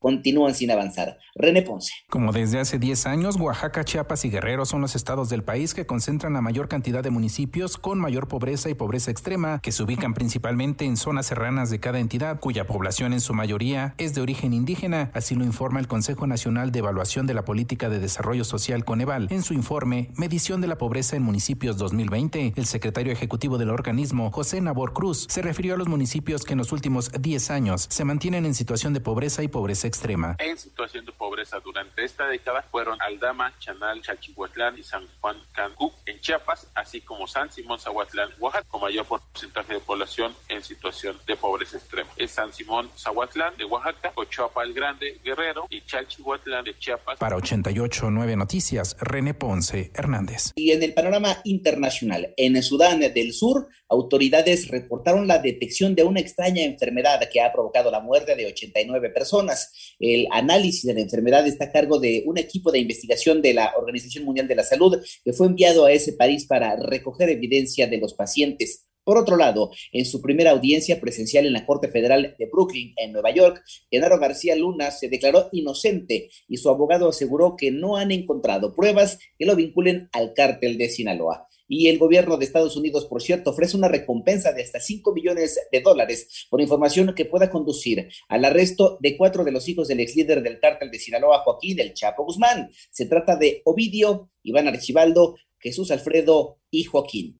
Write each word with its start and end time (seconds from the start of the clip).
continúan 0.00 0.54
sin 0.54 0.70
avanzar. 0.70 1.18
René 1.34 1.62
Ponce. 1.62 1.92
Como 2.08 2.32
desde 2.32 2.58
hace 2.58 2.78
10 2.78 3.06
años, 3.06 3.36
Oaxaca, 3.36 3.84
Chiapas 3.84 4.24
y 4.24 4.30
Guerrero 4.30 4.64
son 4.64 4.80
los 4.80 4.96
estados 4.96 5.28
del 5.28 5.44
país 5.44 5.74
que 5.74 5.86
concentran 5.86 6.32
la 6.32 6.40
mayor 6.40 6.68
cantidad 6.68 7.04
de 7.04 7.10
municipios 7.10 7.76
con 7.76 8.00
mayor 8.00 8.26
pobreza 8.26 8.70
y 8.70 8.74
pobreza 8.74 9.10
extrema, 9.10 9.60
que 9.60 9.72
se 9.72 9.82
ubican 9.82 10.14
principalmente 10.14 10.86
en 10.86 10.96
zonas 10.96 11.26
serranas 11.26 11.70
de 11.70 11.80
cada 11.80 12.00
entidad, 12.00 12.40
cuya 12.40 12.66
población 12.66 13.12
en 13.12 13.20
su 13.20 13.34
mayoría 13.34 13.94
es 13.98 14.14
de 14.14 14.22
origen 14.22 14.54
indígena, 14.54 15.10
así 15.14 15.34
lo 15.34 15.44
informa 15.44 15.80
el 15.80 15.86
Consejo 15.86 16.26
Nacional 16.26 16.72
de 16.72 16.78
Evaluación 16.78 17.26
de 17.26 17.34
la 17.34 17.44
Política 17.44 17.90
de 17.90 18.00
Desarrollo 18.00 18.44
Social 18.44 18.84
Coneval. 18.84 19.28
En 19.30 19.42
su 19.42 19.52
informe, 19.52 20.10
Medición 20.16 20.62
de 20.62 20.68
la 20.68 20.78
Pobreza 20.78 21.16
en 21.16 21.22
Municipios 21.22 21.76
2020, 21.76 22.54
el 22.56 22.66
secretario 22.66 23.12
ejecutivo 23.12 23.58
del 23.58 23.68
organismo, 23.68 24.30
José 24.32 24.62
Nabor 24.62 24.94
Cruz, 24.94 25.26
se 25.28 25.42
refirió 25.42 25.74
a 25.74 25.76
los 25.76 25.88
municipios 25.88 26.44
que 26.44 26.54
en 26.54 26.58
los 26.58 26.72
últimos 26.72 27.10
10 27.12 27.50
años 27.50 27.86
se 27.90 28.04
mantienen 28.04 28.46
en 28.46 28.54
situación 28.54 28.94
de 28.94 29.00
pobreza 29.00 29.42
y 29.42 29.48
pobreza 29.48 29.89
extrema. 29.90 30.36
En 30.38 30.56
situación 30.56 31.04
de 31.04 31.12
pobreza 31.12 31.60
durante 31.60 32.04
esta 32.04 32.26
década 32.26 32.62
fueron 32.62 33.00
Aldama, 33.02 33.52
Chanal, 33.58 34.00
Chalchihuatlán 34.00 34.78
y 34.78 34.82
San 34.82 35.06
Juan 35.20 35.36
Cancú 35.52 35.92
en 36.20 36.22
Chiapas, 36.22 36.66
así 36.74 37.00
como 37.00 37.26
San 37.26 37.50
Simón 37.50 37.78
Zahuatlán, 37.78 38.28
Oaxaca, 38.38 38.66
con 38.68 38.82
mayor 38.82 39.06
porcentaje 39.06 39.74
de 39.74 39.80
población 39.80 40.34
en 40.48 40.62
situación 40.62 41.16
de 41.26 41.34
pobreza 41.36 41.78
extrema. 41.78 42.10
Es 42.16 42.32
San 42.32 42.52
Simón 42.52 42.90
Zahuatlán 42.96 43.56
de 43.56 43.64
Oaxaca, 43.64 44.12
Ochoapa 44.14 44.62
el 44.64 44.74
Grande, 44.74 45.18
Guerrero 45.24 45.66
y 45.70 45.80
Chalchihuatlán 45.80 46.64
de 46.64 46.78
Chiapas. 46.78 47.18
Para 47.18 47.36
88.9 47.36 48.36
Noticias, 48.36 48.96
René 49.00 49.34
Ponce 49.34 49.90
Hernández. 49.94 50.52
Y 50.56 50.72
en 50.72 50.82
el 50.82 50.92
panorama 50.92 51.38
internacional, 51.44 52.34
en 52.36 52.62
Sudán 52.62 53.00
del 53.00 53.32
Sur, 53.32 53.68
autoridades 53.88 54.68
reportaron 54.68 55.26
la 55.26 55.38
detección 55.38 55.94
de 55.94 56.04
una 56.04 56.20
extraña 56.20 56.62
enfermedad 56.62 57.20
que 57.32 57.40
ha 57.40 57.52
provocado 57.52 57.90
la 57.90 58.00
muerte 58.00 58.36
de 58.36 58.46
89 58.46 59.10
personas. 59.10 59.96
El 59.98 60.28
análisis 60.30 60.84
de 60.84 60.94
la 60.94 61.00
enfermedad 61.00 61.46
está 61.46 61.64
a 61.64 61.72
cargo 61.72 61.98
de 61.98 62.22
un 62.26 62.38
equipo 62.38 62.70
de 62.70 62.78
investigación 62.78 63.42
de 63.42 63.54
la 63.54 63.72
Organización 63.76 64.24
Mundial 64.24 64.46
de 64.46 64.54
la 64.54 64.62
Salud 64.62 64.98
que 65.24 65.32
fue 65.32 65.46
enviado 65.46 65.86
a 65.86 65.92
ese 66.10 66.16
país 66.16 66.46
para 66.46 66.76
recoger 66.76 67.28
evidencia 67.28 67.86
de 67.86 67.98
los 67.98 68.14
pacientes. 68.14 68.86
Por 69.02 69.16
otro 69.16 69.36
lado, 69.36 69.70
en 69.92 70.04
su 70.04 70.20
primera 70.20 70.50
audiencia 70.50 71.00
presencial 71.00 71.46
en 71.46 71.54
la 71.54 71.64
Corte 71.64 71.88
Federal 71.88 72.36
de 72.38 72.46
Brooklyn, 72.46 72.92
en 72.96 73.12
Nueva 73.12 73.30
York, 73.32 73.62
Genaro 73.90 74.18
García 74.18 74.54
Luna 74.56 74.90
se 74.90 75.08
declaró 75.08 75.48
inocente 75.52 76.28
y 76.46 76.58
su 76.58 76.68
abogado 76.68 77.08
aseguró 77.08 77.56
que 77.56 77.70
no 77.70 77.96
han 77.96 78.10
encontrado 78.10 78.74
pruebas 78.74 79.18
que 79.38 79.46
lo 79.46 79.56
vinculen 79.56 80.08
al 80.12 80.34
cártel 80.34 80.76
de 80.76 80.90
Sinaloa. 80.90 81.48
Y 81.72 81.86
el 81.86 81.98
gobierno 81.98 82.36
de 82.36 82.44
Estados 82.44 82.76
Unidos, 82.76 83.06
por 83.06 83.22
cierto, 83.22 83.50
ofrece 83.50 83.76
una 83.76 83.86
recompensa 83.86 84.52
de 84.52 84.62
hasta 84.62 84.80
5 84.80 85.14
millones 85.14 85.56
de 85.70 85.80
dólares 85.80 86.46
por 86.50 86.60
información 86.60 87.14
que 87.14 87.26
pueda 87.26 87.48
conducir 87.48 88.08
al 88.28 88.44
arresto 88.44 88.98
de 89.00 89.16
cuatro 89.16 89.44
de 89.44 89.52
los 89.52 89.68
hijos 89.68 89.86
del 89.86 90.00
ex 90.00 90.16
líder 90.16 90.42
del 90.42 90.58
cártel 90.58 90.90
de 90.90 90.98
Sinaloa, 90.98 91.44
Joaquín 91.44 91.78
El 91.78 91.94
Chapo 91.94 92.24
Guzmán. 92.24 92.70
Se 92.90 93.06
trata 93.06 93.36
de 93.36 93.62
Ovidio, 93.64 94.30
Iván 94.42 94.66
Archibaldo, 94.66 95.36
Jesús 95.60 95.90
Alfredo 95.90 96.58
y 96.70 96.84
Joaquín. 96.84 97.38